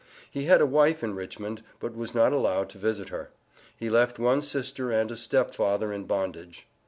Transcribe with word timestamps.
He 0.31 0.45
had 0.45 0.61
a 0.61 0.65
wife 0.65 1.03
in 1.03 1.13
Richmond, 1.13 1.61
but 1.79 1.93
was 1.95 2.15
not 2.15 2.33
allowed 2.33 2.69
to 2.71 2.79
visit 2.79 3.09
her. 3.09 3.29
He 3.77 3.87
left 3.87 4.17
one 4.17 4.41
sister 4.41 4.89
and 4.89 5.11
a 5.11 5.15
step 5.15 5.53
father 5.53 5.93
in 5.93 6.05
bondage. 6.05 6.65